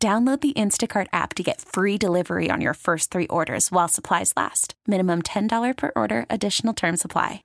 [0.00, 4.32] Download the Instacart app to get free delivery on your first three orders while supplies
[4.36, 4.74] last.
[4.86, 7.42] Minimum $10 per order, additional term supply.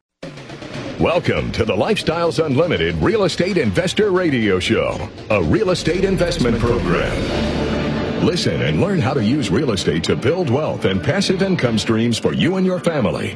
[0.99, 8.23] Welcome to the Lifestyles Unlimited Real Estate Investor Radio Show, a real estate investment program.
[8.23, 12.19] Listen and learn how to use real estate to build wealth and passive income streams
[12.19, 13.35] for you and your family.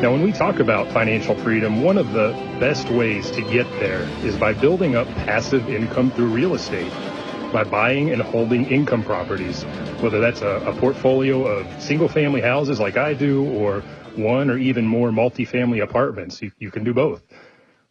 [0.00, 4.02] Now, when we talk about financial freedom, one of the best ways to get there
[4.24, 6.90] is by building up passive income through real estate,
[7.52, 9.62] by buying and holding income properties,
[10.00, 13.82] whether that's a, a portfolio of single family houses like I do, or
[14.16, 16.42] one or even more multifamily apartments.
[16.42, 17.22] You, you can do both.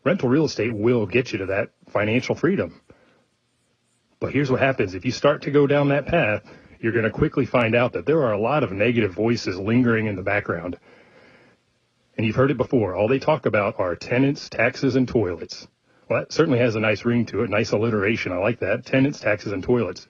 [0.04, 2.82] Rental real estate will get you to that financial freedom.
[4.20, 6.44] But here's what happens if you start to go down that path,
[6.82, 10.08] you're going to quickly find out that there are a lot of negative voices lingering
[10.08, 10.78] in the background
[12.22, 12.96] and you've heard it before.
[12.96, 15.68] All they talk about are tenants, taxes, and toilets.
[16.08, 18.32] Well, that certainly has a nice ring to it, nice alliteration.
[18.32, 18.86] I like that.
[18.86, 20.08] Tenants, taxes, and toilets.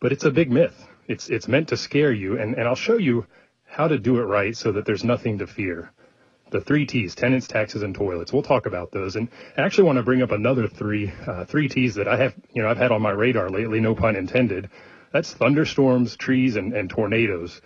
[0.00, 0.74] But it's a big myth.
[1.06, 3.26] It's it's meant to scare you, and, and I'll show you
[3.64, 5.92] how to do it right so that there's nothing to fear.
[6.50, 8.32] The three T's: tenants, taxes, and toilets.
[8.32, 11.68] We'll talk about those, and I actually want to bring up another three uh, three
[11.68, 13.78] T's that I have you know I've had on my radar lately.
[13.78, 14.68] No pun intended.
[15.12, 17.60] That's thunderstorms, trees, and, and tornadoes.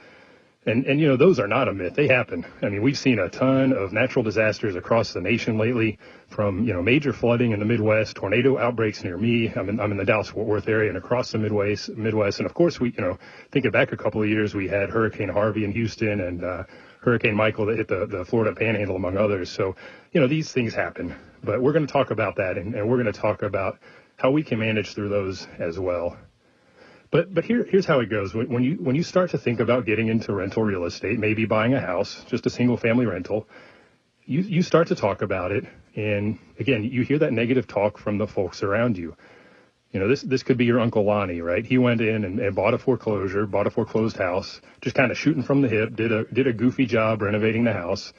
[0.67, 1.95] And, and, you know, those are not a myth.
[1.95, 2.45] They happen.
[2.61, 6.75] I mean, we've seen a ton of natural disasters across the nation lately from, you
[6.75, 9.53] know, major flooding in the Midwest, tornado outbreaks near me.
[9.55, 12.41] I'm in, I'm in the Dallas Fort Worth area and across the Midwest, Midwest.
[12.41, 13.17] And of course, we, you know,
[13.53, 16.65] thinking back a couple of years, we had Hurricane Harvey in Houston and, uh,
[17.01, 19.49] Hurricane Michael that hit the, the Florida panhandle, among others.
[19.49, 19.77] So,
[20.11, 21.15] you know, these things happen.
[21.45, 23.79] But we're going to talk about that and, and we're going to talk about
[24.17, 26.17] how we can manage through those as well.
[27.11, 28.35] But but here here's how it goes.
[28.35, 31.75] When, you when you start to think about getting into rental real estate, maybe buying
[31.75, 33.49] a house, just a single family rental,
[34.25, 35.65] you you start to talk about it,
[35.95, 39.17] and again, you hear that negative talk from the folks around you.
[39.93, 41.65] You know, this this could be your uncle Lonnie, right?
[41.65, 45.19] He went in and, and bought a foreclosure, bought a foreclosed house, just kind of
[45.19, 48.13] shooting from the hip, did a did a goofy job renovating the house,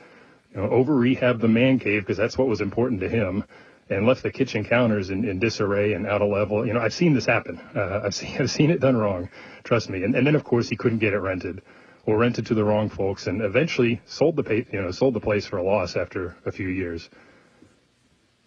[0.52, 3.44] you know, over rehab the man cave because that's what was important to him
[3.90, 6.66] and left the kitchen counters in, in disarray and out of level.
[6.66, 7.60] You know, I've seen this happen.
[7.76, 9.30] Uh, I've seen I've seen it done wrong.
[9.64, 10.04] Trust me.
[10.04, 11.62] And, and then of course he couldn't get it rented,
[12.06, 15.20] or rented to the wrong folks, and eventually sold the pay, you know sold the
[15.20, 17.10] place for a loss after a few years.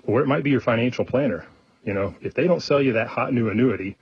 [0.04, 1.46] Or it might be your financial planner.
[1.84, 3.96] You know, if they don't sell you that hot new annuity,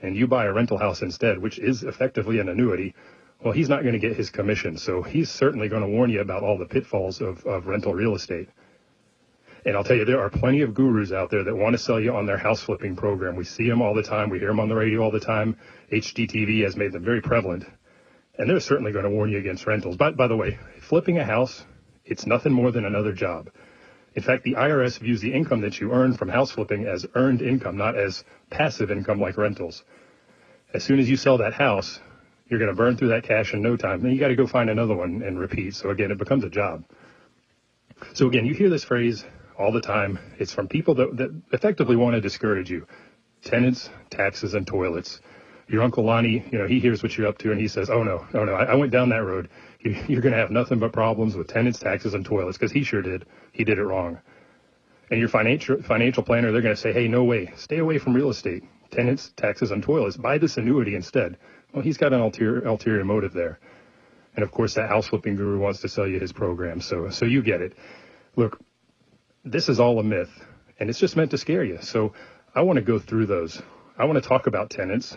[0.00, 2.94] and you buy a rental house instead, which is effectively an annuity,
[3.42, 4.76] well, he's not going to get his commission.
[4.76, 8.14] So he's certainly going to warn you about all the pitfalls of, of rental real
[8.14, 8.48] estate.
[9.64, 12.00] And I'll tell you, there are plenty of gurus out there that want to sell
[12.00, 13.36] you on their house flipping program.
[13.36, 14.30] We see them all the time.
[14.30, 15.56] We hear them on the radio all the time.
[15.92, 17.64] HGTV has made them very prevalent.
[18.36, 19.96] And they're certainly going to warn you against rentals.
[19.96, 21.64] But by the way, flipping a house,
[22.04, 23.50] it's nothing more than another job.
[24.14, 27.42] In fact, the IRS views the income that you earn from house flipping as earned
[27.42, 29.84] income, not as passive income like rentals.
[30.72, 32.00] As soon as you sell that house,
[32.48, 34.00] you're going to burn through that cash in no time.
[34.00, 35.74] Then you got to go find another one and repeat.
[35.74, 36.84] So again, it becomes a job.
[38.14, 39.24] So again, you hear this phrase,
[39.58, 40.18] all the time.
[40.38, 42.86] It's from people that, that effectively want to discourage you.
[43.42, 45.20] Tenants, taxes, and toilets.
[45.68, 48.02] Your Uncle Lonnie, you know, he hears what you're up to and he says, oh
[48.02, 49.50] no, oh no, I, I went down that road.
[49.80, 52.84] You, you're going to have nothing but problems with tenants, taxes, and toilets because he
[52.84, 53.26] sure did.
[53.52, 54.18] He did it wrong.
[55.10, 58.14] And your financial financial planner, they're going to say, hey, no way, stay away from
[58.14, 60.16] real estate, tenants, taxes, and toilets.
[60.16, 61.38] Buy this annuity instead.
[61.72, 63.58] Well, he's got an ulterior, ulterior motive there.
[64.36, 66.80] And of course, that house flipping guru wants to sell you his program.
[66.80, 67.74] So, so you get it.
[68.36, 68.58] Look,
[69.44, 70.30] this is all a myth
[70.78, 71.78] and it's just meant to scare you.
[71.80, 72.12] So
[72.54, 73.60] I want to go through those.
[73.98, 75.16] I want to talk about tenants.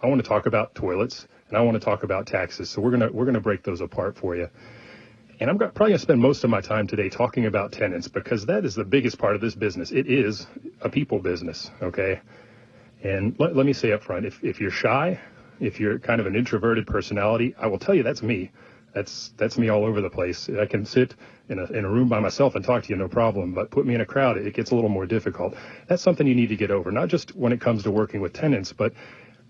[0.00, 2.70] I want to talk about toilets and I want to talk about taxes.
[2.70, 4.48] So we're going to, we're going to break those apart for you.
[5.40, 8.46] And I'm probably going to spend most of my time today talking about tenants because
[8.46, 9.90] that is the biggest part of this business.
[9.90, 10.46] It is
[10.80, 11.70] a people business.
[11.82, 12.20] Okay.
[13.02, 15.20] And let, let me say up front, if, if you're shy,
[15.60, 18.52] if you're kind of an introverted personality, I will tell you that's me.
[18.94, 20.48] That's that's me all over the place.
[20.48, 21.14] I can sit
[21.48, 23.84] in a in a room by myself and talk to you no problem, but put
[23.84, 25.54] me in a crowd, it gets a little more difficult.
[25.88, 28.32] That's something you need to get over, not just when it comes to working with
[28.32, 28.92] tenants, but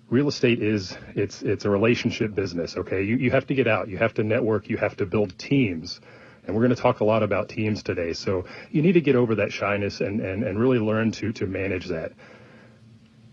[0.08, 2.76] real estate is it's it's a relationship business.
[2.76, 5.38] Okay, you you have to get out, you have to network, you have to build
[5.38, 6.00] teams.
[6.47, 8.12] And we're going to talk a lot about teams today.
[8.12, 11.47] So you need to get over that shyness and, and, and really learn to, to
[11.47, 12.12] manage that.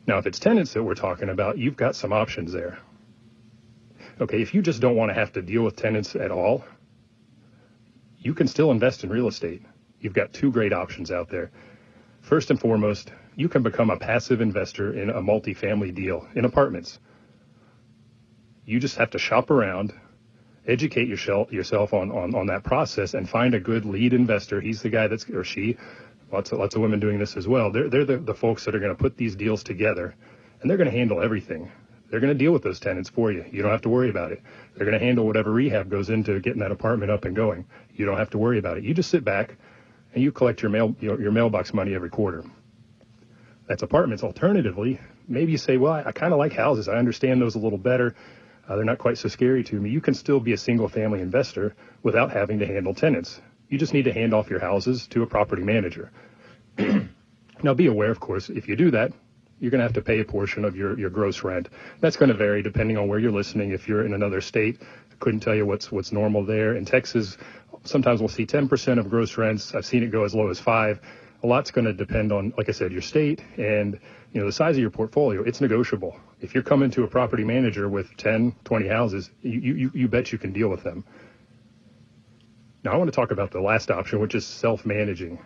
[0.08, 2.80] Now, if it's tenants that we're talking about, you've got some options there.
[4.22, 6.64] Okay, if you just don't want to have to deal with tenants at all,
[8.20, 9.64] you can still invest in real estate.
[10.00, 11.50] You've got two great options out there.
[12.22, 17.00] First and foremost, you can become a passive investor in a multifamily deal in apartments.
[18.64, 19.92] You just have to shop around,
[20.68, 24.62] educate yourself on, on, on that process and find a good lead investor.
[24.62, 25.78] He's the guy that's or she.
[26.32, 27.72] Lots of lots of women doing this as well.
[27.72, 30.16] They're they're the, the folks that are going to put these deals together,
[30.62, 31.72] and they're going to handle everything.
[32.12, 33.46] They're going to deal with those tenants for you.
[33.50, 34.42] You don't have to worry about it.
[34.76, 37.66] They're going to handle whatever rehab goes into getting that apartment up and going.
[37.96, 38.84] You don't have to worry about it.
[38.84, 39.56] You just sit back
[40.14, 42.44] and you collect your mail your, your mailbox money every quarter.
[43.68, 44.24] That's apartments.
[44.24, 46.90] Alternatively, maybe you say, well, I, I kind of like houses.
[46.90, 48.14] I understand those a little better.
[48.68, 49.90] Uh, they're not quite so scary to me.
[49.90, 53.40] You can still be a single family investor without having to handle tenants.
[53.70, 56.12] You just need to hand off your houses to a property manager.
[57.64, 59.14] now, be aware, of course, if you do that,
[59.62, 61.70] you're going to have to pay a portion of your, your gross rent.
[62.02, 63.72] That's going to vary depending on where you're listening.
[63.72, 66.76] If you're in another state, I couldn't tell you what's what's normal there.
[66.76, 67.38] In Texas,
[67.86, 69.74] sometimes we'll see 10% of gross rents.
[69.74, 71.00] I've seen it go as low as five.
[71.44, 73.98] A lot's going to depend on, like I said, your state and
[74.34, 75.44] you know the size of your portfolio.
[75.44, 79.92] It's negotiable if you're coming to a property manager with 10, 20 houses, you, you,
[79.94, 81.06] you bet you can deal with them.
[82.84, 85.40] Now, I want to talk about the last option, which is self managing.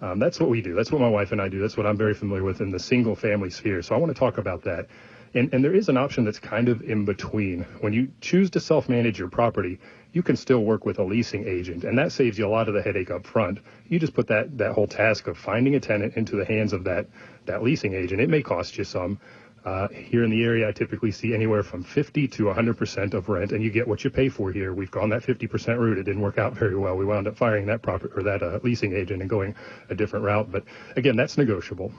[0.00, 0.74] Um, that's what we do.
[0.74, 1.60] That's what my wife and I do.
[1.60, 3.82] That's what I'm very familiar with in the single family sphere.
[3.82, 4.88] So I want to talk about that.
[5.34, 7.62] And, and there is an option that's kind of in between.
[7.80, 9.78] When you choose to self manage your property,
[10.12, 12.74] you can still work with a leasing agent, and that saves you a lot of
[12.74, 13.58] the headache up front.
[13.88, 16.84] You just put that, that whole task of finding a tenant into the hands of
[16.84, 17.06] that,
[17.44, 18.22] that leasing agent.
[18.22, 19.20] It may cost you some,
[19.66, 23.50] uh, here in the area, I typically see anywhere from 50 to 100% of rent,
[23.50, 24.72] and you get what you pay for here.
[24.72, 25.98] We've gone that 50% route.
[25.98, 26.96] It didn't work out very well.
[26.96, 29.56] We wound up firing that property or that uh, leasing agent and going
[29.90, 30.52] a different route.
[30.52, 30.62] But
[30.94, 31.92] again, that's negotiable.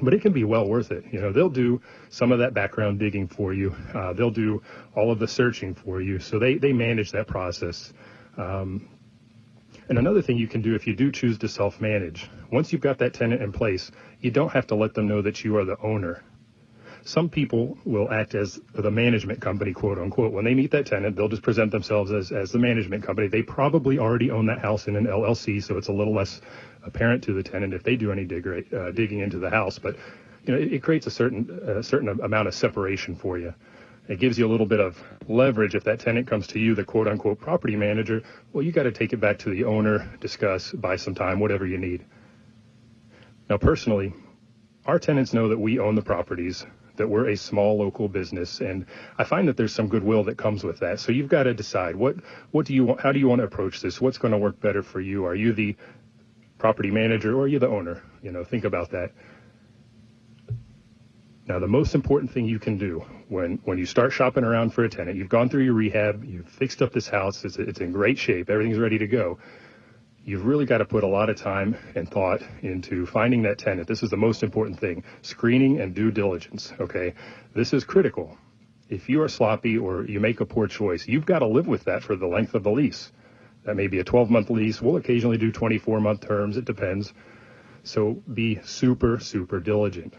[0.00, 1.06] But it can be well worth it.
[1.10, 3.74] You know, they'll do some of that background digging for you.
[3.92, 4.62] Uh, they'll do
[4.94, 6.20] all of the searching for you.
[6.20, 7.92] So they, they manage that process.
[8.36, 8.88] Um,
[9.88, 12.80] and another thing you can do if you do choose to self manage, once you've
[12.80, 13.90] got that tenant in place,
[14.20, 16.22] you don't have to let them know that you are the owner
[17.08, 20.30] some people will act as the management company, quote unquote.
[20.30, 23.28] When they meet that tenant, they'll just present themselves as, as the management company.
[23.28, 26.42] They probably already own that house in an LLC, so it's a little less
[26.82, 29.78] apparent to the tenant if they do any dig, uh, digging into the house.
[29.78, 29.96] But
[30.44, 33.54] you know, it, it creates a certain a certain amount of separation for you.
[34.06, 36.84] It gives you a little bit of leverage if that tenant comes to you, the
[36.84, 38.22] quote unquote property manager.
[38.52, 41.66] Well, you got to take it back to the owner, discuss, buy some time, whatever
[41.66, 42.04] you need.
[43.48, 44.12] Now, personally,
[44.84, 46.66] our tenants know that we own the properties
[46.98, 48.86] that we're a small local business, and
[49.16, 51.00] I find that there's some goodwill that comes with that.
[51.00, 52.16] So you've got to decide what
[52.50, 54.00] what do you want, how do you want to approach this?
[54.00, 55.24] What's going to work better for you?
[55.24, 55.76] Are you the
[56.58, 58.02] property manager or are you the owner?
[58.22, 59.12] You know, think about that.
[61.46, 64.84] Now, the most important thing you can do when, when you start shopping around for
[64.84, 67.90] a tenant, you've gone through your rehab, you've fixed up this house, it's, it's in
[67.90, 69.38] great shape, everything's ready to go
[70.28, 73.88] you've really got to put a lot of time and thought into finding that tenant.
[73.88, 76.70] This is the most important thing screening and due diligence.
[76.78, 77.14] Okay.
[77.54, 78.36] This is critical.
[78.90, 81.84] If you are sloppy or you make a poor choice, you've got to live with
[81.84, 83.10] that for the length of the lease.
[83.64, 84.82] That may be a 12 month lease.
[84.82, 86.58] We'll occasionally do 24 month terms.
[86.58, 87.14] It depends.
[87.82, 90.12] So be super, super diligent.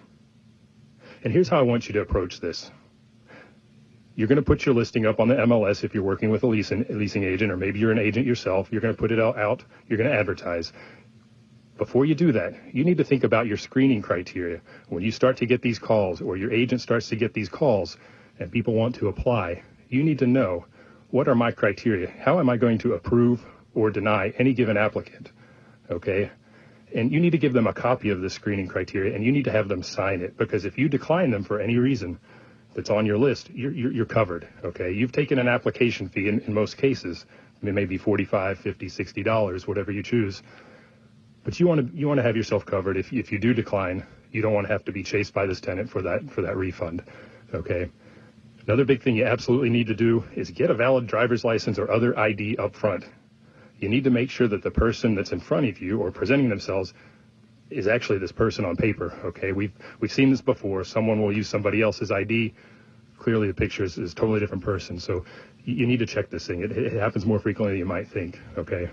[1.24, 2.72] And here's how I want you to approach this.
[4.20, 6.48] You're going to put your listing up on the MLS if you're working with a
[6.48, 8.68] leasing, leasing agent, or maybe you're an agent yourself.
[8.70, 9.64] You're going to put it out.
[9.88, 10.74] You're going to advertise.
[11.78, 14.60] Before you do that, you need to think about your screening criteria.
[14.90, 17.96] When you start to get these calls, or your agent starts to get these calls,
[18.40, 20.66] and people want to apply, you need to know
[21.12, 22.12] what are my criteria?
[22.12, 23.42] How am I going to approve
[23.74, 25.32] or deny any given applicant?
[25.90, 26.30] Okay.
[26.94, 29.46] And you need to give them a copy of the screening criteria and you need
[29.46, 32.20] to have them sign it because if you decline them for any reason,
[32.80, 34.48] that's on your list, you're, you're, you're covered.
[34.64, 37.26] Okay, you've taken an application fee in, in most cases.
[37.62, 40.42] It may be 45, 50, 60 dollars, whatever you choose.
[41.44, 42.96] But you want to you want to have yourself covered.
[42.96, 45.60] If if you do decline, you don't want to have to be chased by this
[45.60, 47.04] tenant for that for that refund.
[47.54, 47.90] Okay.
[48.66, 51.92] Another big thing you absolutely need to do is get a valid driver's license or
[51.92, 53.04] other ID up front.
[53.80, 56.48] You need to make sure that the person that's in front of you or presenting
[56.48, 56.94] themselves
[57.70, 59.14] is actually this person on paper.
[59.26, 60.84] Okay, we've we've seen this before.
[60.84, 62.54] Someone will use somebody else's ID,
[63.20, 65.00] clearly the picture is, is totally different person.
[65.00, 65.26] So
[65.66, 66.64] you, you need to check this thing.
[66.64, 68.40] It, it happens more frequently than you might think.
[68.58, 68.90] Okay.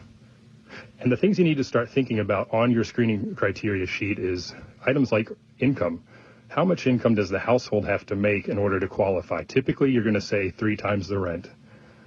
[1.00, 4.54] And the things you need to start thinking about on your screening criteria sheet is
[4.84, 6.02] items like income.
[6.48, 9.44] How much income does the household have to make in order to qualify?
[9.44, 11.48] Typically, you're going to say three times the rent.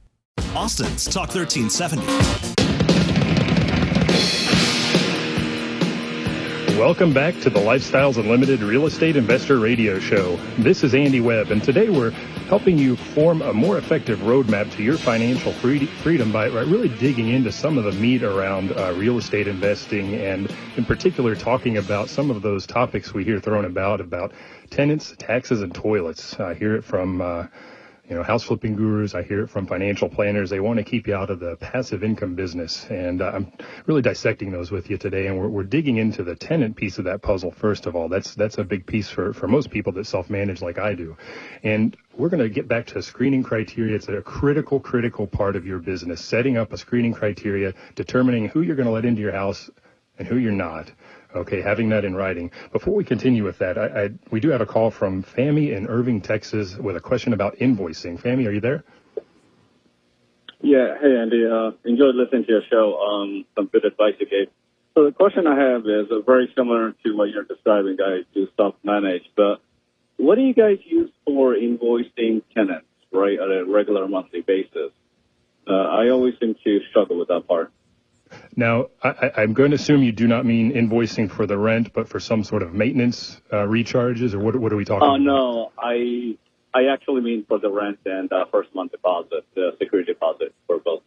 [0.61, 2.05] Austin's Talk 1370.
[6.77, 10.35] Welcome back to the Lifestyles Unlimited Real Estate Investor Radio Show.
[10.57, 12.11] This is Andy Webb, and today we're
[12.49, 17.51] helping you form a more effective roadmap to your financial freedom by really digging into
[17.51, 22.29] some of the meat around uh, real estate investing and, in particular, talking about some
[22.29, 24.33] of those topics we hear thrown about about
[24.69, 26.39] tenants, taxes, and toilets.
[26.41, 27.47] I hear it from uh,
[28.09, 29.15] you know, house flipping gurus.
[29.15, 30.49] I hear it from financial planners.
[30.49, 32.85] They want to keep you out of the passive income business.
[32.89, 33.51] And uh, I'm
[33.85, 35.27] really dissecting those with you today.
[35.27, 37.51] And we're, we're digging into the tenant piece of that puzzle.
[37.51, 40.77] First of all, that's, that's a big piece for, for most people that self-manage like
[40.77, 41.15] I do.
[41.63, 43.95] And we're going to get back to screening criteria.
[43.95, 46.23] It's a critical, critical part of your business.
[46.23, 49.69] Setting up a screening criteria, determining who you're going to let into your house
[50.17, 50.91] and who you're not.
[51.33, 52.51] Okay, having that in writing.
[52.73, 55.87] Before we continue with that, I, I, we do have a call from Fami in
[55.87, 58.21] Irving, Texas, with a question about invoicing.
[58.21, 58.83] Fami, are you there?
[60.61, 60.97] Yeah.
[61.01, 61.45] Hey, Andy.
[61.45, 62.99] Uh, enjoyed listening to your show.
[62.99, 64.47] Um, some good advice you gave.
[64.93, 68.47] So the question I have is uh, very similar to what you're describing, guys, to
[68.57, 69.23] self-manage.
[69.37, 69.61] But
[70.17, 74.91] what do you guys use for invoicing tenants, right, on a regular monthly basis?
[75.65, 77.71] Uh, I always seem to struggle with that part.
[78.55, 82.09] Now, I, I'm going to assume you do not mean invoicing for the rent, but
[82.09, 85.11] for some sort of maintenance uh, recharges, or what, what are we talking about?
[85.11, 85.23] Oh, about?
[85.23, 85.71] no.
[85.77, 86.37] I
[86.73, 90.79] I actually mean for the rent and uh, first month deposit, the security deposit for
[90.79, 91.03] both.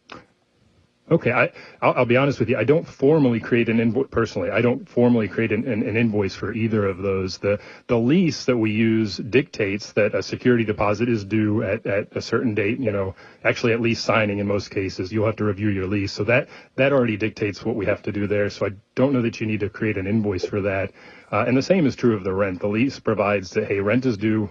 [1.11, 1.51] Okay, I,
[1.83, 2.57] I'll, I'll be honest with you.
[2.57, 4.49] I don't formally create an invoice personally.
[4.49, 7.37] I don't formally create an, an, an invoice for either of those.
[7.37, 12.15] The the lease that we use dictates that a security deposit is due at, at
[12.17, 12.79] a certain date.
[12.79, 16.11] You know, actually at lease signing in most cases, you'll have to review your lease.
[16.11, 18.49] So that that already dictates what we have to do there.
[18.49, 20.91] So I don't know that you need to create an invoice for that.
[21.31, 22.61] Uh, and the same is true of the rent.
[22.61, 24.49] The lease provides that hey, rent is due.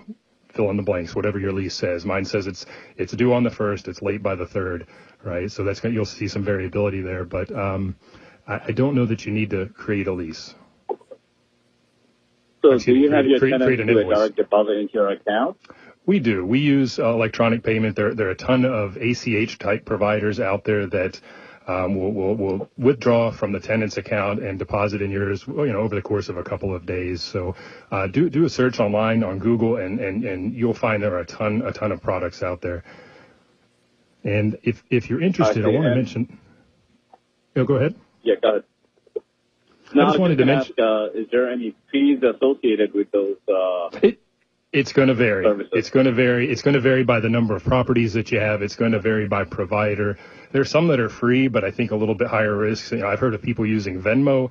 [0.51, 2.05] Fill in the blanks, whatever your lease says.
[2.05, 2.65] Mine says it's
[2.97, 4.87] it's due on the first, it's late by the third
[5.25, 5.51] right?
[5.51, 7.97] So that's you'll see some variability there, but um,
[8.47, 10.55] I, I, don't know that you need to create a lease.
[12.63, 15.11] So Excuse do you create, have your create, create do a direct deposit into your
[15.11, 15.59] account?
[16.07, 16.45] We do.
[16.45, 17.97] We use uh, electronic payment.
[17.97, 21.21] There, there are a ton of ACH type providers out there that
[21.67, 25.81] um, will, will, will withdraw from the tenant's account and deposit in yours, you know,
[25.81, 27.23] over the course of a couple of days.
[27.23, 27.55] So
[27.91, 31.21] uh, do do a search online on Google, and, and, and you'll find there are
[31.21, 32.85] a ton a ton of products out there.
[34.25, 36.39] And if if you're interested, I, I want to mention.
[37.55, 37.95] No, go ahead.
[38.23, 38.65] Yeah, go ahead.
[39.95, 40.75] No, I just wanted to mention.
[40.79, 43.37] Ask, uh, is there any fees associated with those?
[43.47, 44.21] Uh, it,
[44.73, 45.45] it's going to vary.
[45.45, 45.71] Services.
[45.73, 46.51] It's going to vary.
[46.51, 48.63] It's going to vary by the number of properties that you have.
[48.63, 50.19] It's going to vary by provider.
[50.53, 52.91] There's some that are free, but I think a little bit higher risk.
[52.93, 54.51] You know, I've heard of people using Venmo.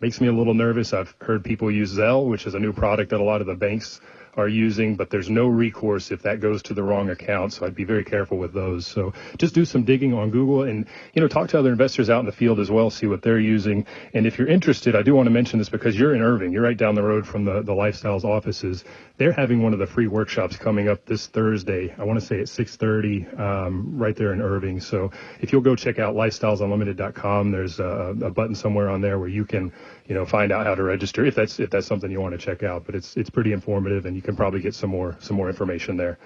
[0.00, 0.92] Makes me a little nervous.
[0.92, 3.56] I've heard people use Zelle, which is a new product that a lot of the
[3.56, 4.00] banks
[4.38, 7.52] are using, but there's no recourse if that goes to the wrong account.
[7.52, 8.86] So I'd be very careful with those.
[8.86, 12.20] So just do some digging on Google and, you know, talk to other investors out
[12.20, 13.86] in the field as well, see what they're using.
[14.14, 16.52] And if you're interested, I do want to mention this because you're in Irving.
[16.52, 18.84] You're right down the road from the, the Lifestyles offices.
[19.16, 21.92] They're having one of the free workshops coming up this Thursday.
[21.98, 24.80] I want to say at 6:30, um, right there in Irving.
[24.80, 29.28] So if you'll go check out lifestylesunlimited.com, there's a, a button somewhere on there where
[29.28, 29.72] you can,
[30.08, 32.38] you know, find out how to register if that's if that's something you want to
[32.38, 32.86] check out.
[32.86, 35.96] But it's it's pretty informative, and you can probably get some more some more information
[35.98, 36.18] there.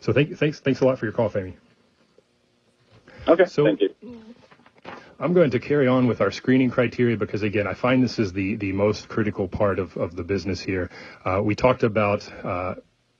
[0.00, 1.54] So thank, you thanks thanks a lot for your call, Fami.
[3.28, 3.94] Okay, so, thank you.
[5.18, 8.32] I'm going to carry on with our screening criteria because again, I find this is
[8.32, 10.90] the the most critical part of of the business here.
[11.24, 12.26] Uh, we talked about.
[12.44, 12.76] Uh,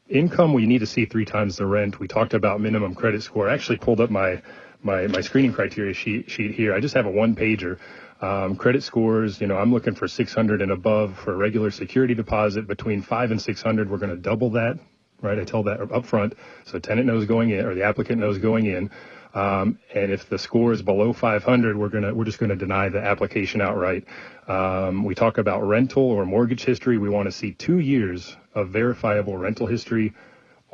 [0.08, 1.98] income we need to see three times the rent.
[1.98, 3.48] We talked about minimum credit score.
[3.48, 4.40] I actually pulled up my
[4.86, 6.72] my, my screening criteria sheet, sheet here.
[6.72, 7.78] I just have a one pager.
[8.22, 12.14] Um, credit scores, you know, I'm looking for 600 and above for a regular security
[12.14, 12.66] deposit.
[12.66, 14.78] Between five and 600, we're going to double that,
[15.20, 15.38] right?
[15.38, 18.64] I tell that up front, so tenant knows going in or the applicant knows going
[18.64, 18.90] in.
[19.34, 23.00] Um, and if the score is below 500, we're gonna we're just gonna deny the
[23.00, 24.06] application outright.
[24.48, 26.96] Um, we talk about rental or mortgage history.
[26.96, 30.14] We want to see two years of verifiable rental history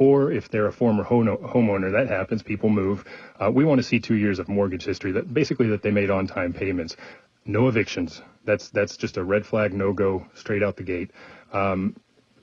[0.03, 3.05] or if they're a former homeowner, that happens, people move.
[3.41, 6.11] Uh, we want to see two years of mortgage history that basically that they made
[6.11, 6.97] on time payments.
[7.45, 8.21] No evictions.
[8.45, 11.13] That's that's just a red flag, no go, straight out the gate.
[11.53, 11.95] Um,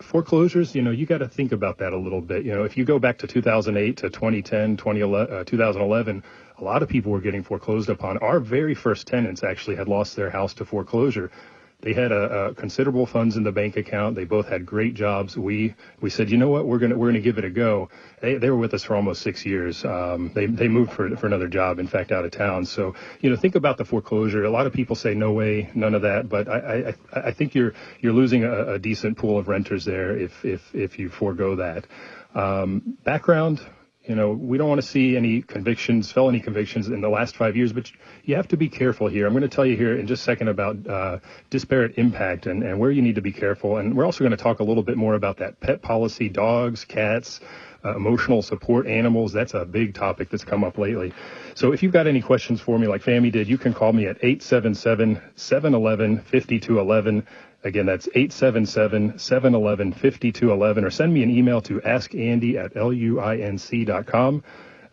[0.01, 2.45] foreclosures, you know, you got to think about that a little bit.
[2.45, 6.23] You know, if you go back to 2008 to 2010, 2011, uh, 2011,
[6.59, 8.17] a lot of people were getting foreclosed upon.
[8.19, 11.29] Our very first tenants actually had lost their house to foreclosure
[11.81, 14.15] they had a, a, considerable funds in the bank account.
[14.15, 15.37] They both had great jobs.
[15.37, 17.89] We we said, you know what, we're gonna we're gonna give it a go.
[18.21, 19.85] They, they were with us for almost six years.
[19.85, 22.65] Um, they they moved for for another job, in fact, out of town.
[22.65, 24.43] So you know, think about the foreclosure.
[24.43, 26.27] A lot of people say no way, none of that.
[26.27, 30.17] But I I, I think you're you're losing a, a decent pool of renters there
[30.17, 31.87] if if if you forego that.
[32.35, 33.65] Um, background,
[34.03, 37.57] you know, we don't want to see any convictions, felony convictions in the last five
[37.57, 37.91] years, but
[38.23, 39.27] you have to be careful here.
[39.27, 42.63] I'm going to tell you here in just a second about uh, disparate impact and,
[42.63, 43.77] and where you need to be careful.
[43.77, 46.85] And we're also going to talk a little bit more about that pet policy, dogs,
[46.85, 47.41] cats,
[47.83, 49.33] uh, emotional support animals.
[49.33, 51.13] That's a big topic that's come up lately.
[51.55, 54.07] So if you've got any questions for me, like Fami did, you can call me
[54.07, 57.27] at 877 711 5211.
[57.63, 64.43] Again, that's 877-711-5211 or send me an email to askandy at luinc.com.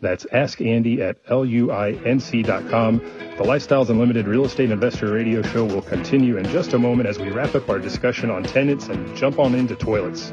[0.01, 2.99] That's askandy at luinc.com.
[2.99, 7.19] The Lifestyles Unlimited Real Estate Investor Radio Show will continue in just a moment as
[7.19, 10.33] we wrap up our discussion on tenants and jump on into toilets.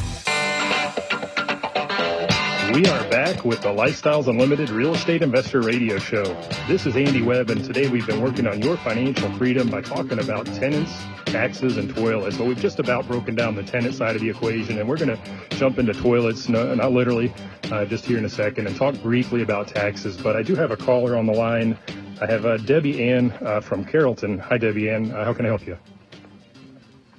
[2.73, 6.23] We are back with the Lifestyles Unlimited Real Estate Investor Radio Show.
[6.69, 10.19] This is Andy Webb, and today we've been working on your financial freedom by talking
[10.19, 10.93] about tenants,
[11.25, 12.37] taxes, and toilets.
[12.37, 15.09] So we've just about broken down the tenant side of the equation, and we're going
[15.09, 15.19] to
[15.57, 17.33] jump into toilets, no, not literally,
[17.71, 20.15] uh, just here in a second, and talk briefly about taxes.
[20.15, 21.77] But I do have a caller on the line.
[22.21, 24.39] I have uh, Debbie Ann uh, from Carrollton.
[24.39, 25.11] Hi, Debbie Ann.
[25.11, 25.77] Uh, how can I help you?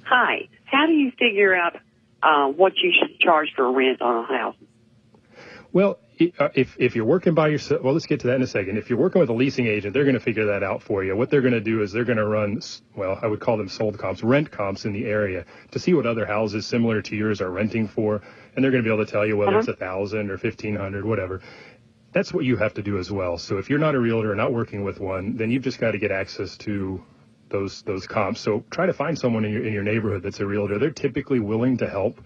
[0.05, 0.47] Hi.
[0.65, 1.75] How do you figure out
[2.23, 4.55] uh, what you should charge for rent on a house?
[5.73, 5.97] Well,
[6.39, 8.77] uh, if if you're working by yourself, well, let's get to that in a second.
[8.77, 11.15] If you're working with a leasing agent, they're going to figure that out for you.
[11.15, 12.61] What they're going to do is they're going to run,
[12.95, 16.05] well, I would call them sold comps, rent comps in the area to see what
[16.05, 18.21] other houses similar to yours are renting for,
[18.55, 19.59] and they're going to be able to tell you whether uh-huh.
[19.59, 21.41] it's a thousand or fifteen hundred, whatever.
[22.11, 23.39] That's what you have to do as well.
[23.39, 25.91] So if you're not a realtor or not working with one, then you've just got
[25.91, 27.03] to get access to
[27.49, 28.39] those those comps.
[28.41, 30.77] So try to find someone in your in your neighborhood that's a realtor.
[30.77, 32.21] They're typically willing to help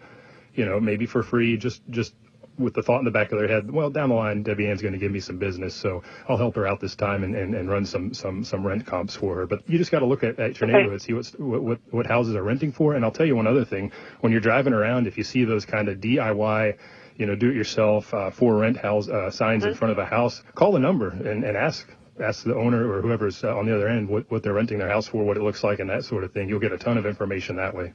[0.57, 2.13] you know, maybe for free, just just
[2.57, 4.81] with the thought in the back of their head, well, down the line, Debbie Ann's
[4.81, 7.53] going to give me some business, so I'll help her out this time and, and,
[7.55, 9.45] and run some, some, some rent comps for her.
[9.47, 10.77] But you just got to look at, at your okay.
[10.77, 12.95] neighborhood, see what's, what, what, what houses are renting for.
[12.95, 13.91] And I'll tell you one other thing.
[14.21, 16.77] When you're driving around, if you see those kind of DIY,
[17.17, 19.71] you know, do it yourself, uh, for rent house, uh, signs mm-hmm.
[19.71, 21.87] in front of a house, call the number and, and ask,
[22.19, 24.89] ask the owner or whoever's uh, on the other end what, what they're renting their
[24.89, 26.49] house for, what it looks like and that sort of thing.
[26.49, 27.93] You'll get a ton of information that way.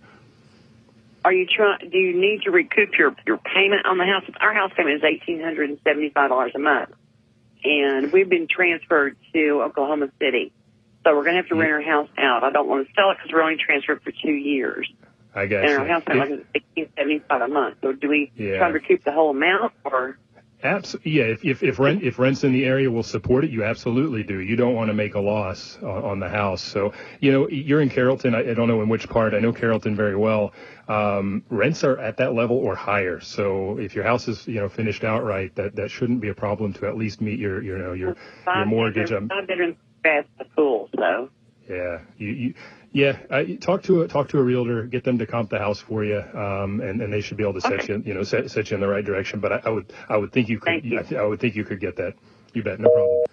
[1.24, 1.90] Are you trying?
[1.90, 4.24] Do you need to recoup your your payment on the house?
[4.40, 6.90] Our house payment is eighteen hundred and seventy five dollars a month,
[7.64, 10.52] and we've been transferred to Oklahoma City,
[11.04, 12.42] so we're going to have to rent our house out.
[12.42, 14.90] I don't want to sell it because we're only transferred for two years.
[15.35, 15.64] I guess.
[15.68, 17.76] And our house payment is eighteen seventy five a month.
[17.82, 18.58] So do we yeah.
[18.58, 20.18] try to recoup the whole amount or?
[20.62, 21.12] Absolutely.
[21.12, 21.25] Yeah.
[21.25, 24.38] If, if, if rent if rents in the area will support it, you absolutely do.
[24.38, 26.62] You don't want to make a loss on, on the house.
[26.62, 28.35] So you know you're in Carrollton.
[28.35, 29.35] I, I, don't know in which part.
[29.35, 30.53] I know Carrollton very well.
[30.88, 33.20] Um, rents are at that level or higher.
[33.20, 36.72] So if your house is you know finished outright, that that shouldn't be a problem
[36.75, 39.11] to at least meet your you know your your mortgage.
[39.11, 40.88] Bedroom, five bedroom bath, a pool.
[40.96, 41.31] So.
[41.68, 42.01] Yeah.
[42.18, 42.55] You, you
[42.92, 45.81] yeah, I, talk to a talk to a realtor, get them to comp the house
[45.81, 47.94] for you, um, and, and they should be able to set okay.
[47.94, 49.40] you you know set, set you in the right direction.
[49.40, 50.98] But I, I would I would think you could you.
[50.98, 52.14] I, I, would think you could get that.
[52.52, 53.24] You bet, no problem.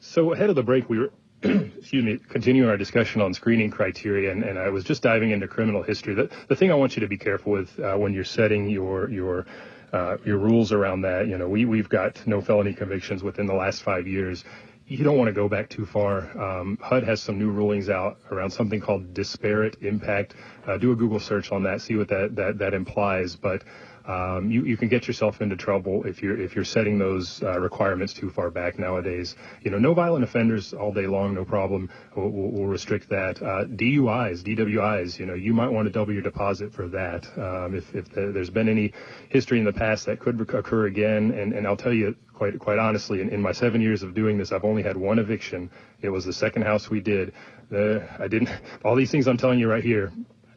[0.00, 4.32] So ahead of the break, we were excuse me continuing our discussion on screening criteria,
[4.32, 6.14] and, and I was just diving into criminal history.
[6.14, 9.10] The the thing I want you to be careful with uh, when you're setting your
[9.10, 9.44] your
[9.92, 11.28] uh, your rules around that.
[11.28, 14.44] You know, we we've got no felony convictions within the last five years
[14.90, 16.36] you don't want to go back too far.
[16.36, 20.34] Um, HUD has some new rulings out around something called disparate impact.
[20.66, 23.36] Uh, do a Google search on that, see what that that, that implies.
[23.36, 23.62] But
[24.04, 27.60] um, you, you can get yourself into trouble if you're if you're setting those uh,
[27.60, 29.36] requirements too far back nowadays.
[29.62, 31.88] You know, no violent offenders all day long, no problem.
[32.16, 33.40] We'll, we'll restrict that.
[33.40, 37.26] Uh, DUIs, DWIs, you know, you might want to double your deposit for that.
[37.38, 38.92] Um, if if the, there's been any
[39.28, 42.78] history in the past that could occur again, and and I'll tell you quite quite
[42.78, 45.70] honestly, in, in my seven years of doing this, I've only had one eviction.
[46.00, 47.34] It was the second house we did.
[47.70, 48.48] Uh, I didn't.
[48.84, 50.10] All these things I'm telling you right here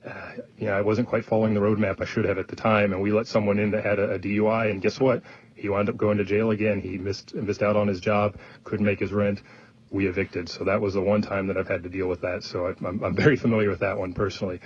[0.05, 2.93] uh, you know, I wasn't quite following the roadmap I should have at the time,
[2.93, 5.23] and we let someone in that had a, a DUI, and guess what?
[5.55, 6.81] He wound up going to jail again.
[6.81, 9.41] He missed missed out on his job, couldn't make his rent.
[9.91, 12.43] We evicted, so that was the one time that I've had to deal with that.
[12.43, 14.59] So I, I'm, I'm very familiar with that one personally.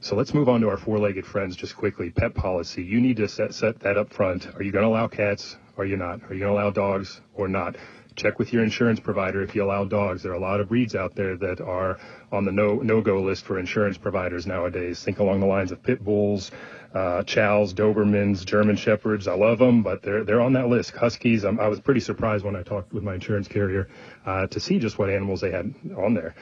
[0.00, 2.10] So let's move on to our four-legged friends just quickly.
[2.10, 2.84] Pet policy.
[2.84, 4.46] You need to set set that up front.
[4.54, 5.56] Are you going to allow cats?
[5.78, 6.22] Are you not?
[6.24, 7.76] Are you going to allow dogs or not?
[8.18, 10.22] check with your insurance provider if you allow dogs.
[10.22, 11.98] There are a lot of breeds out there that are
[12.32, 15.02] on the no no go list for insurance providers nowadays.
[15.02, 16.50] Think along the lines of pit bulls,
[16.92, 19.28] uh, chows, Dobermans, German shepherds.
[19.28, 20.90] I love them, but they're they're on that list.
[20.90, 21.44] Huskies.
[21.44, 23.88] I'm, i was pretty surprised when I talked with my insurance carrier
[24.26, 26.34] uh, to see just what animals they had on there.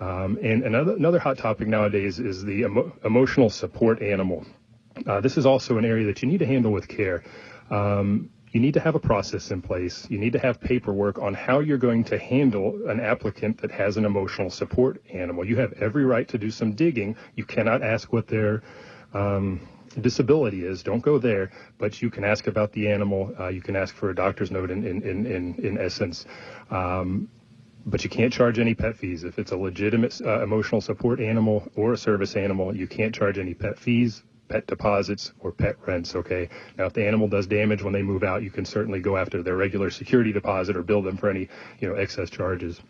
[0.00, 4.44] Um, and another another hot topic nowadays is the emo- emotional support animal.
[5.06, 7.22] Uh, this is also an area that you need to handle with care.
[7.70, 10.06] Um, you need to have a process in place.
[10.10, 13.96] You need to have paperwork on how you're going to handle an applicant that has
[13.96, 15.44] an emotional support animal.
[15.44, 17.16] You have every right to do some digging.
[17.34, 18.62] You cannot ask what their
[19.14, 19.66] um,
[19.98, 20.82] disability is.
[20.82, 23.34] Don't go there, but you can ask about the animal.
[23.40, 26.26] Uh, you can ask for a doctor's note in, in, in, in, in essence.
[26.70, 27.30] Um,
[27.86, 29.24] but you can't charge any pet fees.
[29.24, 33.38] If it's a legitimate uh, emotional support animal or a service animal, you can't charge
[33.38, 36.14] any pet fees pet deposits or pet rents.
[36.14, 36.50] Okay.
[36.76, 39.42] Now, if the animal does damage when they move out, you can certainly go after
[39.42, 41.48] their regular security deposit or bill them for any,
[41.80, 42.80] you know, excess charges.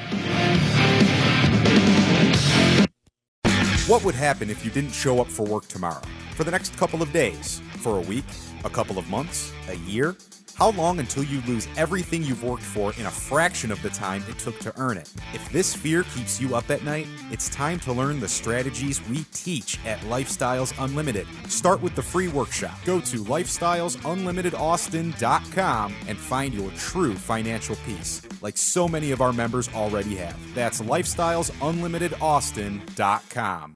[3.88, 6.02] What would happen if you didn't show up for work tomorrow?
[6.36, 7.62] For the next couple of days?
[7.78, 8.26] For a week?
[8.64, 9.52] A couple of months?
[9.68, 10.16] A year?
[10.56, 14.24] How long until you lose everything you've worked for in a fraction of the time
[14.30, 15.12] it took to earn it?
[15.34, 19.24] If this fear keeps you up at night, it's time to learn the strategies we
[19.32, 21.26] teach at Lifestyles Unlimited.
[21.50, 22.78] Start with the free workshop.
[22.86, 29.70] Go to lifestylesunlimitedaustin.com and find your true financial peace, like so many of our members
[29.74, 30.38] already have.
[30.54, 33.76] That's lifestylesunlimitedaustin.com.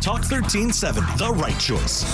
[0.00, 2.04] Talk 1370, the right choice.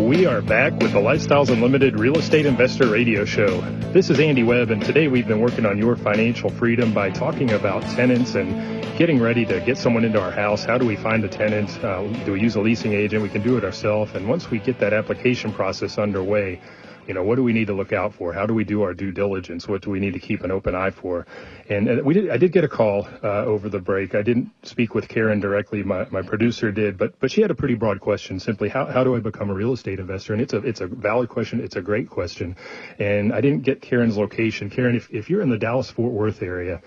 [0.00, 3.60] We are back with the Lifestyles Unlimited Real Estate Investor Radio Show.
[3.92, 7.52] This is Andy Webb, and today we've been working on your financial freedom by talking
[7.52, 10.64] about tenants and getting ready to get someone into our house.
[10.64, 11.70] How do we find a tenant?
[11.84, 13.22] Uh, do we use a leasing agent?
[13.22, 14.12] We can do it ourselves.
[14.16, 16.60] And once we get that application process underway,
[17.06, 18.32] you know, what do we need to look out for?
[18.32, 19.66] How do we do our due diligence?
[19.66, 21.26] What do we need to keep an open eye for?
[21.68, 24.14] And, and we did, I did get a call uh, over the break.
[24.14, 25.82] I didn't speak with Karen directly.
[25.82, 28.38] My, my producer did, but but she had a pretty broad question.
[28.38, 30.32] Simply, how, how do I become a real estate investor?
[30.32, 31.60] And it's a it's a valid question.
[31.60, 32.56] It's a great question.
[32.98, 34.70] And I didn't get Karen's location.
[34.70, 36.82] Karen, if if you're in the Dallas Fort Worth area.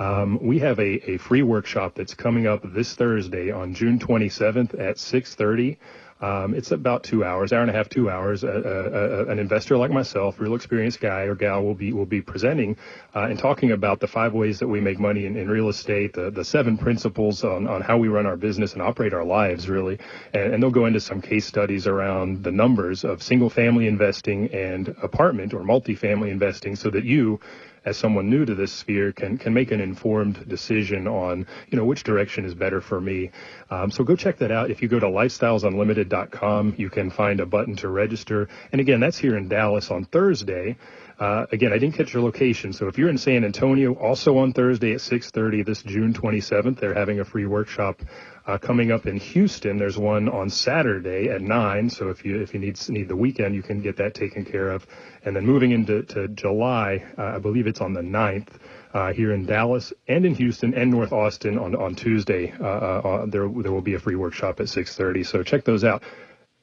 [0.00, 4.74] Um, we have a, a free workshop that's coming up this Thursday on June 27th
[4.74, 5.76] at 6:30.
[6.20, 8.42] Um, it's about two hours, hour and a half, two hours.
[8.42, 12.20] Uh, uh, an investor like myself, real experienced guy or gal, will be will be
[12.20, 12.76] presenting
[13.14, 16.12] uh, and talking about the five ways that we make money in, in real estate,
[16.14, 19.68] the, the seven principles on, on how we run our business and operate our lives,
[19.68, 19.98] really.
[20.34, 24.52] And, and they'll go into some case studies around the numbers of single family investing
[24.52, 27.40] and apartment or multifamily investing, so that you
[27.84, 31.84] as someone new to this sphere can can make an informed decision on you know
[31.84, 33.30] which direction is better for me.
[33.70, 34.70] Um, so go check that out.
[34.70, 38.48] If you go to lifestylesunlimited.com, you can find a button to register.
[38.72, 40.76] And again, that's here in Dallas on Thursday.
[41.18, 44.52] Uh, again, I didn't catch your location, so if you're in San Antonio, also on
[44.52, 48.00] Thursday at 6:30, this June 27th, they're having a free workshop
[48.48, 49.76] uh, coming up in Houston.
[49.76, 51.90] There's one on Saturday at nine.
[51.90, 54.70] So if you if you need need the weekend, you can get that taken care
[54.70, 54.86] of.
[55.24, 58.48] And then moving into to July, uh, I believe it's on the 9th.
[58.94, 62.54] Uh, here in Dallas and in Houston and North Austin on on Tuesday.
[62.58, 65.26] Uh, uh, there there will be a free workshop at 6:30.
[65.26, 66.02] So check those out.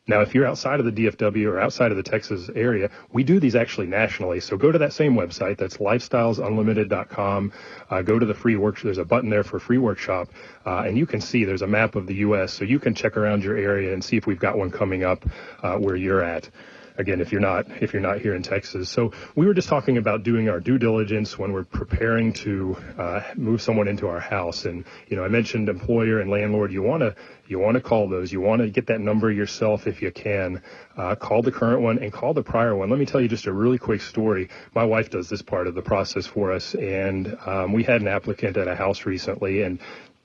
[0.08, 3.40] Now, if you're outside of the DFW or outside of the Texas area, we do
[3.40, 4.40] these actually nationally.
[4.40, 5.58] So go to that same website.
[5.58, 7.52] That's lifestylesunlimited.com.
[7.90, 8.84] Uh, go to the free workshop.
[8.84, 10.30] There's a button there for free workshop,
[10.66, 12.54] uh, and you can see there's a map of the U.S.
[12.54, 15.26] So you can check around your area and see if we've got one coming up
[15.64, 16.50] uh, where you're at
[16.98, 18.90] again if you're not if you're not here in Texas.
[18.90, 23.22] So we were just talking about doing our due diligence when we're preparing to uh,
[23.36, 24.66] move someone into our house.
[24.66, 26.72] And you know, I mentioned employer and landlord.
[26.72, 27.16] You want to
[27.48, 28.32] you want to call those.
[28.32, 30.64] You want to get that number yourself if you can.
[30.98, 32.90] Uh, call the current one and call the prior one.
[32.90, 34.50] Let me tell you just a really quick story.
[34.74, 38.08] My wife does this part of the process for us, and um, we had an
[38.08, 39.80] applicant at a house recently, and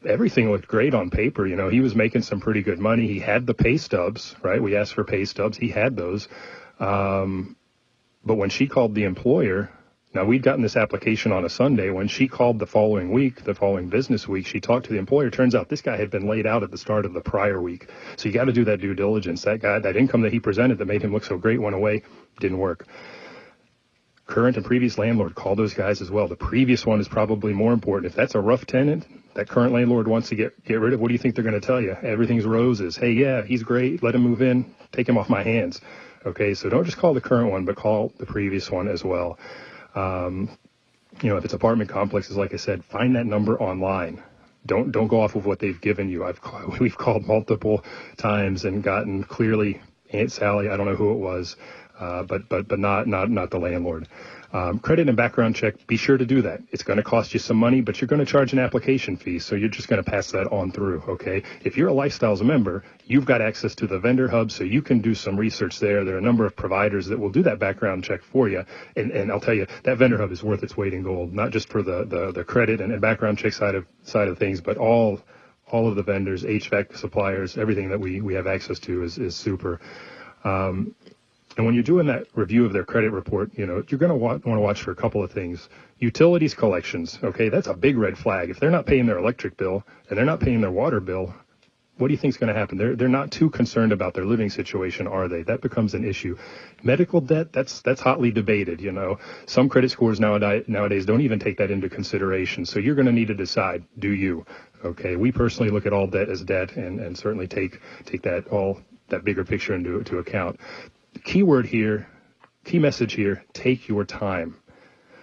[0.06, 1.46] everything looked great on paper.
[1.46, 3.06] You know, he was making some pretty good money.
[3.06, 4.62] He had the pay stubs, right?
[4.62, 5.58] We asked for pay stubs.
[5.58, 6.28] He had those.
[6.80, 7.56] Um,
[8.24, 9.70] but when she called the employer,
[10.12, 11.90] now we'd gotten this application on a Sunday.
[11.90, 15.30] When she called the following week, the following business week, she talked to the employer.
[15.30, 17.88] Turns out this guy had been laid out at the start of the prior week.
[18.16, 19.42] So you got to do that due diligence.
[19.42, 22.02] That guy, that income that he presented that made him look so great went away,
[22.40, 22.88] didn't work.
[24.26, 26.28] Current and previous landlord, call those guys as well.
[26.28, 28.10] The previous one is probably more important.
[28.10, 31.08] If that's a rough tenant, that current landlord wants to get get rid of, what
[31.08, 31.96] do you think they're going to tell you?
[32.02, 32.96] Everything's roses.
[32.96, 34.02] Hey, yeah, he's great.
[34.02, 34.74] Let him move in.
[34.92, 35.80] Take him off my hands.
[36.24, 39.38] Okay, so don't just call the current one, but call the previous one as well.
[39.94, 40.50] Um,
[41.22, 44.22] you know, if it's apartment complexes, like I said, find that number online.
[44.66, 46.24] Don't don't go off of what they've given you.
[46.24, 46.40] I've
[46.80, 47.84] we've called multiple
[48.18, 49.80] times and gotten clearly
[50.12, 50.68] Aunt Sally.
[50.68, 51.56] I don't know who it was,
[51.98, 54.06] uh, but but but not not not the landlord.
[54.52, 56.60] Um, credit and background check, be sure to do that.
[56.72, 59.38] It's going to cost you some money, but you're going to charge an application fee,
[59.38, 61.44] so you're just going to pass that on through, okay?
[61.62, 65.00] If you're a Lifestyles member, you've got access to the vendor hub, so you can
[65.00, 66.04] do some research there.
[66.04, 68.64] There are a number of providers that will do that background check for you,
[68.96, 71.52] and, and I'll tell you, that vendor hub is worth its weight in gold, not
[71.52, 74.60] just for the, the, the credit and, and background check side of side of things,
[74.60, 75.20] but all
[75.70, 79.36] all of the vendors, HVAC suppliers, everything that we, we have access to is, is
[79.36, 79.80] super.
[80.42, 80.94] Um,
[81.56, 84.16] and when you're doing that review of their credit report, you know, you're going to
[84.16, 85.68] want, to watch for a couple of things.
[85.98, 88.50] Utilities collections, okay, that's a big red flag.
[88.50, 91.34] If they're not paying their electric bill and they're not paying their water bill,
[91.98, 92.78] what do you think is going to happen?
[92.78, 95.42] They're they're not too concerned about their living situation, are they?
[95.42, 96.38] That becomes an issue.
[96.82, 98.80] Medical debt, that's that's hotly debated.
[98.80, 102.64] You know, some credit scores nowadays nowadays don't even take that into consideration.
[102.64, 104.46] So you're going to need to decide: do you?
[104.82, 108.48] Okay, we personally look at all debt as debt, and and certainly take take that
[108.48, 110.58] all that bigger picture into, into account
[111.24, 112.08] key word here,
[112.64, 114.56] key message here, take your time.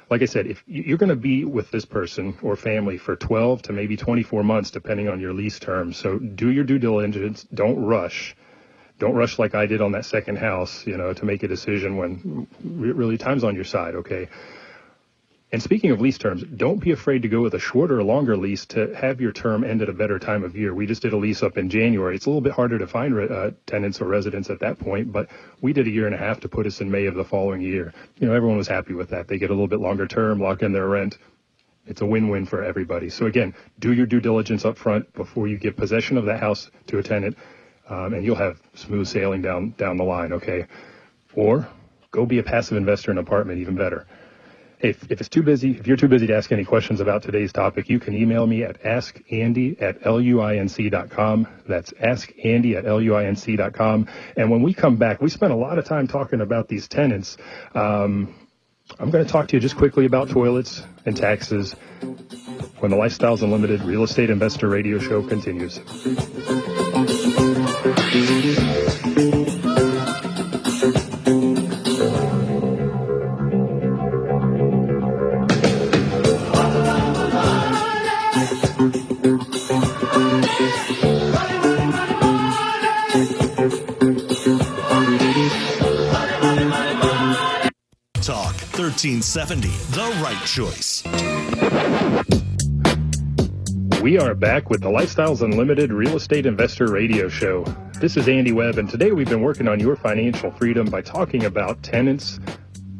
[0.10, 3.64] Like I said, if you're going to be with this person or family for 12
[3.64, 7.46] to maybe 24 months, depending on your lease term, so do your due diligence.
[7.54, 8.36] Don't rush.
[9.00, 11.98] Don't rush like I did on that second house, you know, to make a decision
[11.98, 13.96] when really time's on your side.
[13.96, 14.30] Okay.
[15.50, 18.36] And speaking of lease terms, don't be afraid to go with a shorter or longer
[18.36, 20.74] lease to have your term end at a better time of year.
[20.74, 22.16] We just did a lease up in January.
[22.18, 25.30] It's a little bit harder to find uh, tenants or residents at that point, but
[25.62, 27.62] we did a year and a half to put us in May of the following
[27.62, 27.94] year.
[28.18, 29.30] You know, everyone was happy with that.
[29.30, 31.18] They get a little bit longer term, lock in their rent.
[31.86, 33.10] It's a win-win for everybody.
[33.10, 36.70] So again, do your due diligence up front before you give possession of that house
[36.88, 37.38] to a tenant,
[37.90, 40.34] um, and you'll have smooth sailing down down the line.
[40.34, 40.68] Okay,
[41.34, 41.70] or
[42.12, 44.06] go be a passive investor in an apartment, even better
[44.80, 47.52] if, if it's too busy, if you're too busy to ask any questions about today's
[47.52, 51.48] topic, you can email me at askandy at luinc.com.
[51.68, 54.08] That's askandy at luinc.com.
[54.36, 57.38] And when we come back, we spent a lot of time talking about these tenants.
[57.74, 58.36] Um,
[59.00, 61.74] I'm going to talk to you just quickly about toilets and taxes
[62.80, 65.80] when the Lifestyles Unlimited Real Estate Investor Radio Show continues.
[88.98, 91.04] 1370, the right choice.
[94.02, 97.64] We are back with the Lifestyles Unlimited Real Estate Investor Radio Show.
[98.02, 101.46] This is Andy Webb, and today we've been working on your financial freedom by talking
[101.46, 102.40] about tenants,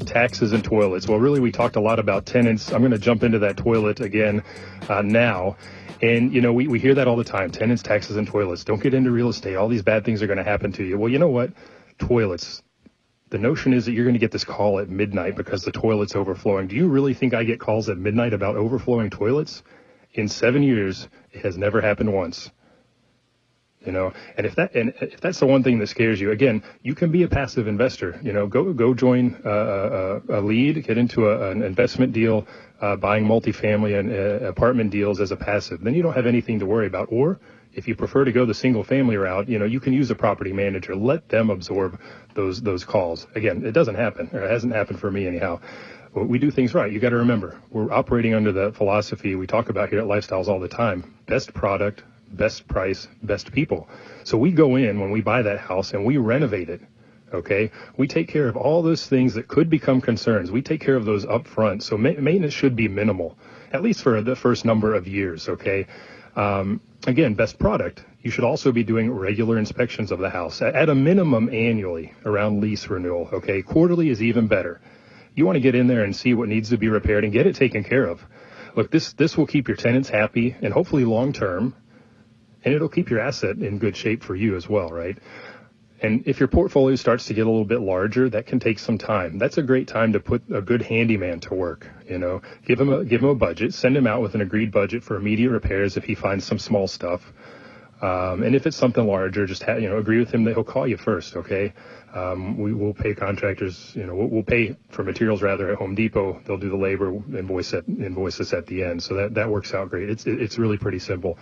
[0.06, 1.08] taxes, and toilets.
[1.08, 2.72] Well, really, we talked a lot about tenants.
[2.72, 4.44] I'm going to jump into that toilet again
[4.90, 5.58] uh, now.
[6.04, 8.64] And, you know, we, we hear that all the time tenants, taxes, and toilets.
[8.64, 9.56] Don't get into real estate.
[9.56, 11.00] All these bad things are going to happen to you.
[11.00, 11.54] Well, you know what?
[11.98, 12.62] Toilets
[13.30, 16.16] the notion is that you're going to get this call at midnight because the toilet's
[16.16, 16.68] overflowing.
[16.68, 19.64] Do you really think I get calls at midnight about overflowing toilets?
[20.14, 22.50] In seven years, it has never happened once.
[23.86, 26.64] You know, and if that and if that's the one thing that scares you, again,
[26.82, 28.20] you can be a passive investor.
[28.22, 32.48] You know, go go join a, a, a lead, get into a, an investment deal,
[32.82, 35.82] uh, buying multifamily and uh, apartment deals as a passive.
[35.82, 37.10] Then you don't have anything to worry about.
[37.12, 37.40] Or
[37.78, 40.16] If you prefer to go the single family route, you know, you can use a
[40.16, 40.96] property manager.
[40.96, 42.00] Let them absorb
[42.34, 43.28] those those calls.
[43.36, 45.60] Again, it doesn't happen, or it hasn't happened for me anyhow.
[46.16, 46.92] We do things right.
[46.92, 50.48] You got to remember, we're operating under the philosophy we talk about here at Lifestyles
[50.48, 53.88] all the time: best product, best price, best people.
[54.24, 56.82] So we go in when we buy that house and we renovate it.
[57.32, 60.50] Okay, we take care of all those things that could become concerns.
[60.50, 61.84] We take care of those up front.
[61.84, 63.38] So ma- maintenance should be minimal,
[63.72, 65.48] at least for the first number of years.
[65.48, 65.86] Okay.
[66.38, 68.06] Um, again, best product.
[68.22, 72.62] You should also be doing regular inspections of the house at a minimum annually around
[72.62, 73.28] lease renewal.
[73.34, 74.80] Okay, quarterly is even better.
[75.34, 77.48] You want to get in there and see what needs to be repaired and get
[77.48, 78.24] it taken care of.
[78.76, 81.76] Look, this this will keep your tenants happy and hopefully long term,
[82.64, 85.18] and it'll keep your asset in good shape for you as well, right?
[86.00, 89.00] And if your portfolio starts to get a little bit larger, that can take some
[89.00, 89.40] time.
[89.40, 91.90] That's a great time to put a good handyman to work.
[92.08, 94.72] You know, give him a give him a budget, send him out with an agreed
[94.72, 97.22] budget for immediate repairs if he finds some small stuff.
[98.00, 100.64] Um, and if it's something larger, just ha- you know agree with him that he'll
[100.64, 101.36] call you first.
[101.36, 101.74] Okay,
[102.14, 103.92] um, we will pay contractors.
[103.96, 106.40] You know, we'll, we'll, pay for materials rather at Home Depot.
[106.46, 109.02] They'll do the labor, invoice at invoice us at the end.
[109.02, 110.12] So that that works out great.
[110.12, 111.40] It's it's really pretty simple.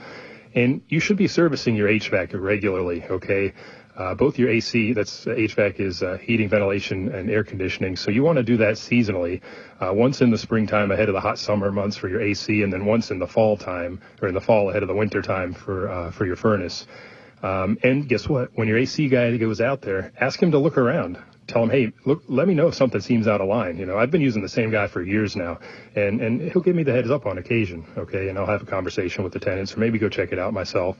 [0.53, 3.03] And you should be servicing your HVAC regularly.
[3.03, 3.53] Okay,
[3.97, 7.95] uh, both your AC, that's HVAC is uh, heating, ventilation, and air conditioning.
[7.95, 9.41] So you want to do that seasonally,
[9.79, 12.71] uh, once in the springtime ahead of the hot summer months for your AC, and
[12.71, 15.53] then once in the fall time or in the fall ahead of the winter time
[15.53, 16.85] for uh, for your furnace.
[17.41, 18.49] Um, and guess what?
[18.55, 21.17] When your AC guy goes out there, ask him to look around
[21.47, 23.77] tell him, hey, look, let me know if something seems out of line.
[23.77, 25.59] You know, I've been using the same guy for years now,
[25.95, 28.65] and and he'll give me the heads up on occasion, okay, and I'll have a
[28.65, 30.97] conversation with the tenants, or maybe go check it out myself.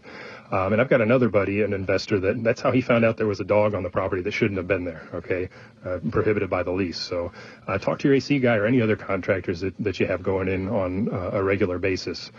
[0.52, 3.26] Um, and I've got another buddy, an investor, that that's how he found out there
[3.26, 5.50] was a dog on the property that shouldn't have been there, okay,
[5.84, 7.00] uh, prohibited by the lease.
[7.00, 7.32] So
[7.68, 10.48] uh, talk to your AC guy or any other contractors that, that you have going
[10.48, 12.32] in on uh, a regular basis.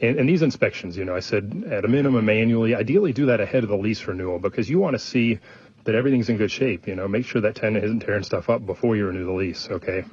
[0.00, 3.40] And, and, these inspections, you know, I said at a minimum annually, ideally do that
[3.40, 5.38] ahead of the lease renewal because you want to see
[5.84, 6.86] that everything's in good shape.
[6.86, 9.68] You know, make sure that tenant isn't tearing stuff up before you renew the lease.
[9.70, 10.04] Okay.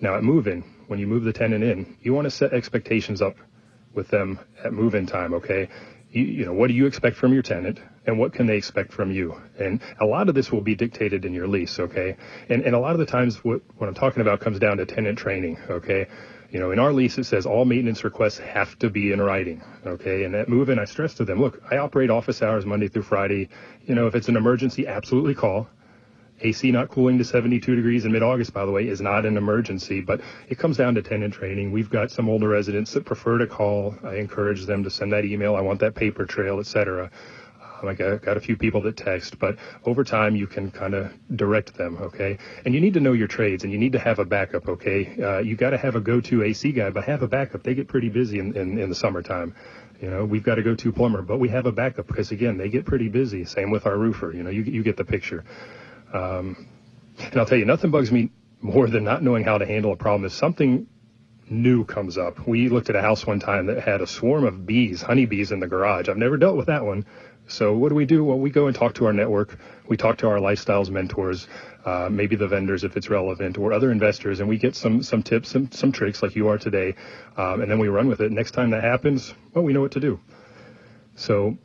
[0.00, 3.36] Now at move-in, when you move the tenant in, you want to set expectations up
[3.94, 5.32] with them at move-in time.
[5.34, 5.70] Okay.
[6.10, 9.10] You, know, what do you expect from your tenant and what can they expect from
[9.10, 9.40] you?
[9.58, 11.78] And a lot of this will be dictated in your lease.
[11.78, 12.16] Okay.
[12.48, 14.86] And, and a lot of the times what, what I'm talking about comes down to
[14.86, 15.58] tenant training.
[15.68, 16.06] Okay.
[16.50, 19.62] You know, in our lease, it says all maintenance requests have to be in writing.
[19.84, 20.24] Okay.
[20.24, 23.02] And at move in, I stress to them, look, I operate office hours Monday through
[23.02, 23.50] Friday.
[23.84, 25.68] You know, if it's an emergency, absolutely call.
[26.40, 30.00] AC not cooling to 72 degrees in mid-August, by the way, is not an emergency,
[30.00, 31.72] but it comes down to tenant training.
[31.72, 33.94] We've got some older residents that prefer to call.
[34.04, 35.56] I encourage them to send that email.
[35.56, 37.10] I want that paper trail, et cetera.
[37.86, 41.12] I got, got a few people that text, but over time you can kind of
[41.36, 42.38] direct them, okay?
[42.64, 45.22] And you need to know your trades and you need to have a backup, okay?
[45.22, 47.62] Uh, you got to have a go-to AC guy, but have a backup.
[47.62, 49.54] They get pretty busy in, in, in the summertime.
[50.00, 52.68] You know, we've got a go-to plumber, but we have a backup because again, they
[52.68, 53.44] get pretty busy.
[53.44, 54.32] Same with our roofer.
[54.32, 55.44] You know, you, you get the picture.
[56.12, 56.68] Um,
[57.18, 58.30] and I'll tell you, nothing bugs me
[58.60, 60.24] more than not knowing how to handle a problem.
[60.24, 60.86] If something
[61.50, 64.66] new comes up, we looked at a house one time that had a swarm of
[64.66, 66.08] bees, honeybees in the garage.
[66.08, 67.06] I've never dealt with that one.
[67.46, 68.24] So what do we do?
[68.24, 69.58] Well, we go and talk to our network.
[69.88, 71.48] We talk to our lifestyles mentors,
[71.84, 75.22] uh, maybe the vendors if it's relevant, or other investors, and we get some some
[75.22, 76.94] tips and some tricks like you are today,
[77.38, 78.30] um, and then we run with it.
[78.30, 80.20] Next time that happens, well, we know what to do.
[81.16, 81.56] So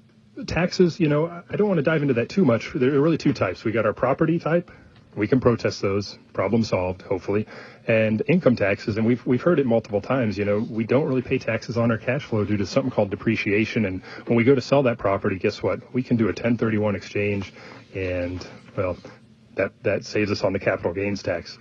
[0.47, 2.71] taxes, you know, I don't want to dive into that too much.
[2.73, 3.63] There are really two types.
[3.63, 4.71] We got our property type,
[5.15, 6.17] we can protest those.
[6.33, 7.47] Problem solved, hopefully.
[7.87, 10.37] And income taxes, and we've we've heard it multiple times.
[10.37, 13.11] You know, we don't really pay taxes on our cash flow due to something called
[13.11, 13.85] depreciation.
[13.85, 15.93] And when we go to sell that property, guess what?
[15.93, 17.53] We can do a 1031 exchange,
[17.93, 18.97] and well,
[19.55, 21.57] that that saves us on the capital gains tax.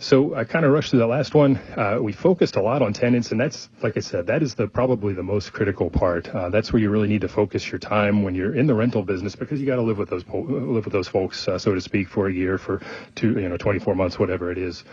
[0.00, 1.56] So I kind of rushed through that last one.
[1.76, 4.68] Uh, we focused a lot on tenants, and that's, like I said, that is the
[4.68, 6.28] probably the most critical part.
[6.28, 9.02] Uh, that's where you really need to focus your time when you're in the rental
[9.02, 11.80] business because you got to live with those live with those folks, uh, so to
[11.80, 12.80] speak, for a year, for
[13.16, 14.84] two, you know, 24 months, whatever it is.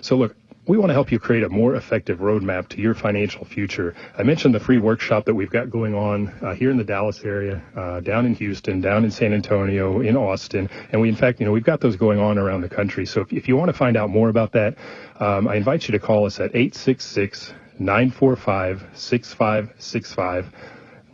[0.00, 0.34] So look,
[0.66, 3.94] we want to help you create a more effective roadmap to your financial future.
[4.18, 7.20] I mentioned the free workshop that we've got going on uh, here in the Dallas
[7.22, 11.38] area, uh, down in Houston, down in San Antonio, in Austin, and we, in fact,
[11.38, 13.06] you know, we've got those going on around the country.
[13.06, 14.76] So if, if you want to find out more about that,
[15.20, 20.52] um, I invite you to call us at 866 945 6565.